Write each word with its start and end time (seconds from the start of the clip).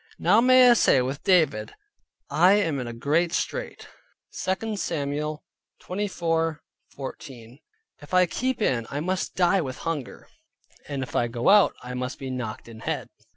Now 0.17 0.41
may 0.41 0.67
I 0.67 0.73
say 0.73 0.99
with 1.03 1.23
David, 1.23 1.75
"I 2.27 2.53
am 2.53 2.79
in 2.79 2.87
a 2.87 2.91
great 2.91 3.31
strait" 3.33 3.87
(2 4.33 4.75
Samuel 4.75 5.43
24.14). 5.83 7.61
If 8.01 8.11
I 8.11 8.25
keep 8.25 8.63
in, 8.63 8.87
I 8.89 8.99
must 8.99 9.35
die 9.35 9.61
with 9.61 9.77
hunger, 9.85 10.27
and 10.87 11.03
if 11.03 11.15
I 11.15 11.27
go 11.27 11.49
out, 11.49 11.75
I 11.83 11.93
must 11.93 12.17
be 12.17 12.31
knocked 12.31 12.67
in 12.67 12.79
head. 12.79 13.09